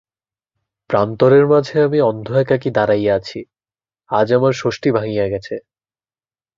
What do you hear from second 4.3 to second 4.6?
আমার